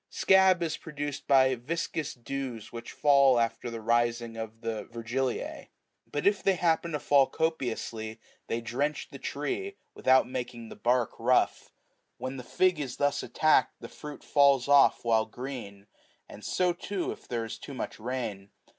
[0.11, 5.67] Scab95 is produced by viscous dews which fall after the rising of the Yergiliae;
[6.11, 11.11] but if they happen to fall copiously, they drench the tree, without making the bark
[11.19, 11.71] rough.
[12.17, 15.85] When the fig is thus attacked, the fruit falls off while green;
[16.27, 18.49] and so, too, if there is too much rain.